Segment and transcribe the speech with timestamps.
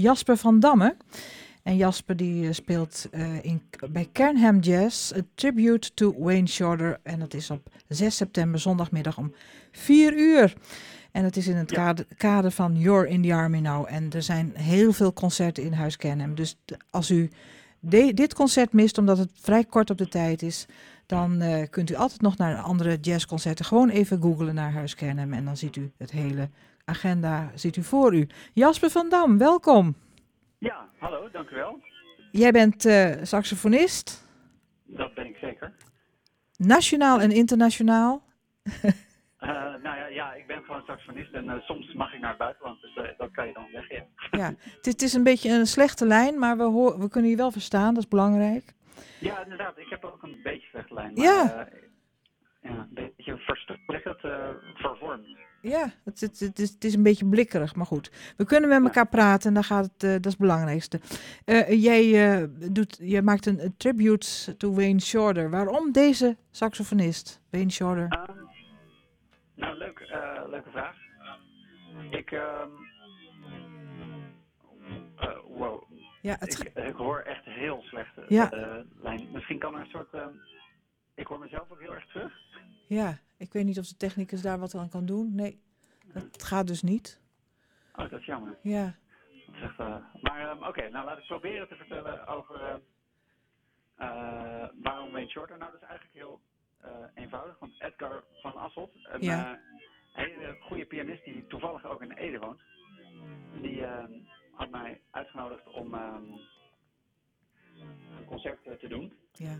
[0.00, 0.96] Jasper van Damme.
[1.62, 6.98] En Jasper die eh, speelt uh, in, bij Kernham Jazz een tribute to Wayne Shorter.
[7.02, 9.32] En dat is op 6 september, zondagmiddag om
[9.72, 10.54] 4 uur.
[11.12, 13.86] En het is in het kader, kader, van You're in the Army Now.
[13.88, 16.34] En er zijn heel veel concerten in Huis Kernham.
[16.34, 16.56] Dus
[16.90, 17.30] als u
[18.14, 20.66] dit concert mist, omdat het vrij kort op de tijd is...
[21.06, 23.64] dan uh, kunt u altijd nog naar andere jazzconcerten.
[23.64, 25.32] Gewoon even googlen naar Huis Kernham.
[25.32, 26.48] En dan ziet u het hele
[26.90, 28.26] agenda ziet u voor u.
[28.52, 29.94] Jasper van Dam, welkom.
[30.58, 31.80] Ja, hallo, dank u wel.
[32.30, 34.28] Jij bent uh, saxofonist.
[34.84, 35.72] Dat ben ik zeker.
[36.56, 38.22] Nationaal en internationaal?
[38.64, 38.90] uh,
[39.82, 42.80] nou ja, ja, ik ben gewoon saxofonist en uh, soms mag ik naar het buitenland,
[42.80, 44.06] dus dat kan je dan weggeven.
[44.30, 47.50] Ja, het, het, is een beetje een slechte lijn, maar we, we kunnen je wel
[47.50, 48.72] verstaan, dat is belangrijk.
[49.20, 49.78] Ja, inderdaad.
[49.78, 51.12] Ik heb ook een beetje slechte lijn.
[51.14, 51.68] Maar, ja,
[52.62, 54.20] een beetje verstukkerd,
[54.74, 55.26] vervormd.
[55.70, 58.34] Ja, het, het, het, is, het is een beetje blikkerig, maar goed.
[58.36, 61.00] We kunnen met elkaar praten en dan gaat het, uh, dat is het belangrijkste.
[61.46, 62.04] Uh, jij,
[62.40, 65.50] uh, doet, jij maakt een, een, tribute to Wayne Shorter.
[65.50, 68.02] Waarom deze saxofonist, Wayne Shorter?
[68.28, 68.48] Um,
[69.54, 69.98] nou, leuk,
[70.50, 70.96] leuke vraag.
[72.10, 72.70] Ik, um,
[75.56, 75.82] wow.
[76.22, 76.60] Ja, het...
[76.60, 78.50] ik, ik, hoor echt heel slecht ja.
[79.02, 79.28] lijn.
[79.32, 80.08] Misschien kan er een soort...
[81.14, 82.32] ik hoor mezelf ook heel erg terug.
[82.86, 85.34] Ja, ik weet niet of de technicus daar wat aan kan doen.
[85.34, 85.60] Nee,
[86.12, 87.20] dat gaat dus niet.
[87.94, 88.58] Oh, dat is jammer.
[88.62, 88.84] Ja.
[89.46, 92.60] Dat is echt, uh, maar um, oké, okay, nou laat ik proberen te vertellen over
[92.60, 92.76] uh,
[93.98, 95.58] uh, waarom Wayne Shorter.
[95.58, 96.40] Nou, dat is eigenlijk heel
[97.14, 97.58] eenvoudig.
[97.58, 99.60] Want Edgar van Asselt, een ja.
[100.12, 102.60] hele goede pianist die toevallig ook in Ede woont,
[103.60, 104.12] die ehm,
[104.52, 106.40] had mij uitgenodigd om um,
[108.18, 109.12] een concert te doen.
[109.32, 109.58] Ja.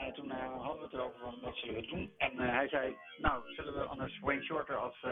[0.00, 2.12] En uh, toen uh, hadden we het erover van wat zullen we doen.
[2.16, 5.06] En hij zei, nou zullen we anders Wayne Shorter als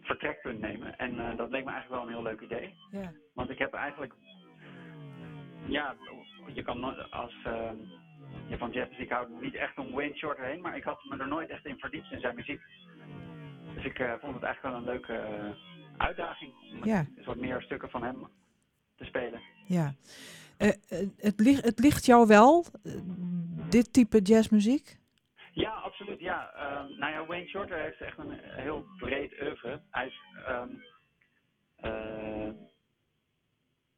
[0.00, 0.98] vertrekpunt nemen.
[0.98, 2.74] En dat leek me eigenlijk wel een heel leuk idee.
[2.90, 3.12] Ja.
[3.34, 4.12] Want ik heb eigenlijk,
[5.66, 5.96] ja,
[6.54, 7.34] je kan als
[8.48, 10.60] je van jazzmuziek houdt niet echt om Wayne Shorter heen.
[10.60, 12.60] Maar ik had me er nooit echt in verdiept in zijn muziek.
[13.74, 15.20] Dus ik vond het eigenlijk wel een leuke
[15.96, 16.52] uitdaging.
[16.72, 17.04] Om ja.
[17.24, 18.28] wat meer stukken van hem
[18.96, 19.40] te spelen.
[19.66, 19.94] Ja.
[20.58, 20.68] Uh,
[21.16, 22.92] het, ligt, het ligt jou wel, uh,
[23.68, 24.96] dit type jazzmuziek?
[25.52, 26.20] Ja, absoluut.
[26.20, 26.50] Ja.
[26.80, 29.80] Um, nou ja, Wayne Shorter heeft echt een heel breed oeuvre.
[29.90, 30.82] Hij is um,
[31.84, 32.50] uh,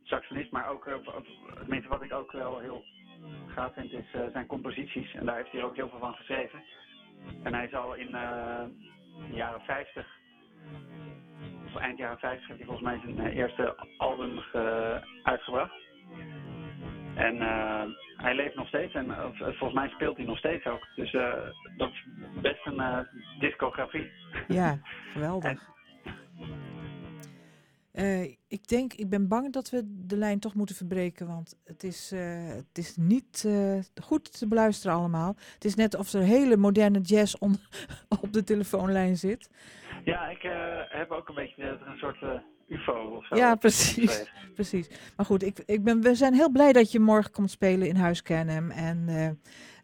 [0.02, 0.84] saxonist, maar ook,
[1.58, 2.84] tenminste wat ik ook wel heel
[3.46, 5.14] gaaf vind, is zijn composities.
[5.14, 6.62] En daar heeft hij ook heel veel van geschreven.
[7.42, 10.06] En hij is al in de jaren 50,
[11.66, 14.38] of eind jaren 50, heeft hij volgens mij zijn eerste album
[15.22, 15.87] uitgebracht.
[17.18, 17.82] En uh,
[18.16, 20.86] hij leeft nog steeds en uh, volgens mij speelt hij nog steeds ook.
[20.96, 21.34] Dus uh,
[21.76, 22.06] dat is
[22.40, 23.06] best een
[23.38, 24.10] discografie.
[24.48, 24.78] Ja,
[25.12, 25.68] geweldig.
[28.48, 32.10] ik denk, ik ben bang dat we de lijn toch moeten verbreken, want het is,
[32.56, 33.48] het is niet
[34.02, 35.34] goed te beluisteren allemaal.
[35.54, 37.56] Het is net of er hele moderne jazz on,
[38.22, 39.50] op de telefoonlijn zit.
[40.04, 40.42] Ja, ik
[40.88, 42.18] heb ook een beetje een soort
[42.68, 43.36] UFO of zo.
[43.36, 44.22] Ja, precies.
[44.54, 44.88] precies.
[45.16, 47.96] Maar goed, ik, ik ben, we zijn heel blij dat je morgen komt spelen in
[47.96, 48.70] Huis Kennem.
[48.70, 49.28] En uh,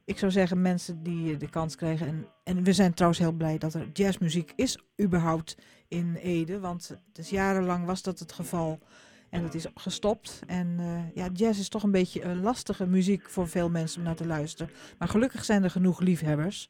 [0.05, 2.06] ik zou zeggen, mensen die de kans krijgen.
[2.06, 5.56] En, en we zijn trouwens heel blij dat er jazzmuziek is überhaupt
[5.89, 6.61] in Ede.
[6.61, 8.78] Want dus jarenlang was dat het geval.
[9.31, 10.43] En dat is gestopt.
[10.47, 14.05] En uh, ja, jazz is toch een beetje een lastige muziek voor veel mensen om
[14.05, 14.72] naar te luisteren.
[14.99, 16.69] Maar gelukkig zijn er genoeg liefhebbers.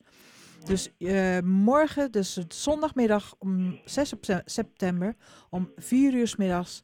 [0.65, 4.15] Dus uh, morgen, dus zondagmiddag om 6
[4.45, 5.15] september,
[5.51, 6.83] om 4 uur s middags,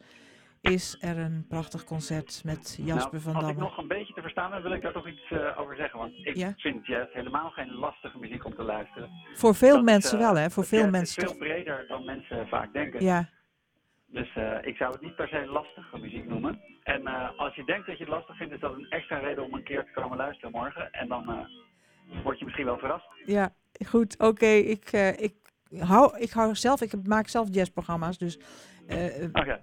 [0.61, 3.47] is er een prachtig concert met Jasper nou, van Damme.
[3.47, 5.77] Als ik nog een beetje te verstaan heb, wil ik daar toch iets uh, over
[5.77, 5.99] zeggen.
[5.99, 6.53] Want ik ja?
[6.57, 9.11] vind jazz helemaal geen lastige muziek om te luisteren.
[9.35, 10.51] Voor veel Dat mensen is, uh, wel, hè?
[10.51, 13.05] Voor veel mensen is veel breder dan mensen vaak denken.
[13.05, 13.29] Ja.
[14.07, 16.61] Dus uh, ik zou het niet per se lastige muziek noemen.
[16.83, 19.55] En als je denkt dat je het lastig vindt, is dat een extra reden om
[19.55, 20.93] een keer te komen luisteren morgen.
[20.93, 21.49] En dan
[22.25, 23.05] word je misschien wel verrast.
[23.25, 23.55] Ja,
[23.87, 24.15] goed.
[24.15, 24.59] Oké, okay.
[24.59, 25.35] ik, uh, ik,
[25.79, 28.39] hou, ik hou zelf, ik maak zelf jazzprogramma's, dus...
[28.89, 29.61] Uh, okay.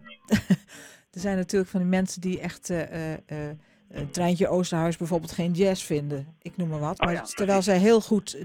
[1.14, 2.70] er zijn natuurlijk van die mensen die echt...
[2.70, 3.14] Uh,
[3.88, 6.36] een treintje Oosterhuis bijvoorbeeld geen jazz vinden.
[6.42, 7.00] Ik noem maar wat.
[7.00, 8.38] Maar oh ja, terwijl zij heel goed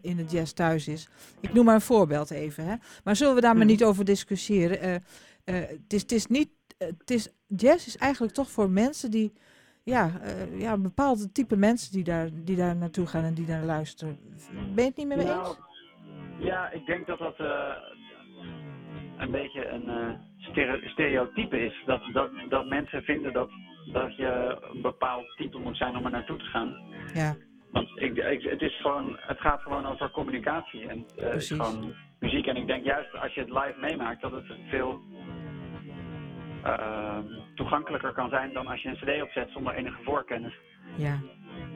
[0.00, 1.08] in het jazz thuis is.
[1.40, 2.64] Ik noem maar een voorbeeld even.
[2.64, 2.74] Hè.
[3.04, 5.02] Maar zullen we daar maar niet over discussiëren?
[5.44, 6.50] Het is, is niet...
[6.78, 9.32] Het is, jazz is eigenlijk toch voor mensen die
[9.90, 13.46] ja, uh, ja, een bepaald type mensen die daar, die daar naartoe gaan en die
[13.46, 14.18] naar luisteren.
[14.74, 15.58] Ben je het niet mee nou, eens?
[16.38, 17.48] Ja, ik denk dat dat uh,
[19.18, 21.82] een beetje een uh, stereotype is.
[21.86, 23.50] Dat, dat, dat mensen vinden dat,
[23.92, 26.76] dat je een bepaald type moet zijn om er naartoe te gaan.
[27.14, 27.34] Ja.
[27.70, 31.04] Want ik, ik, het, is gewoon, het gaat gewoon over communicatie en
[31.36, 32.46] gewoon muziek.
[32.46, 35.00] En ik denk juist als je het live meemaakt dat het veel
[36.62, 37.24] ehm,
[37.60, 40.54] toegankelijker kan zijn dan als je een cd opzet zonder enige voorkennis.
[40.96, 41.20] Ja,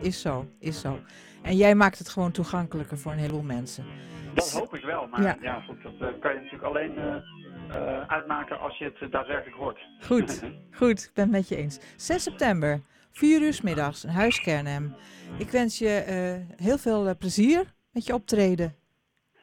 [0.00, 0.98] is zo, is zo.
[1.42, 3.84] En jij maakt het gewoon toegankelijker voor een heleboel mensen.
[4.34, 5.36] Dat hoop ik wel, maar Ja.
[5.40, 7.14] ja, goed, dat eh, kan je natuurlijk alleen eh,
[7.68, 9.78] eh, uitmaken als je het daadwerkelijk hoort.
[10.00, 10.42] Goed,
[10.80, 11.80] goed, ik ben het met je eens.
[11.96, 14.96] 6 september, 4 uur 's middags, een huis Kernhem.
[15.38, 15.92] Ik wens je
[16.56, 18.74] heel veel plezier met je optreden.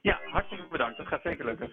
[0.01, 0.97] Ja, hartstikke bedankt.
[0.97, 1.71] Dat gaat zeker lukken.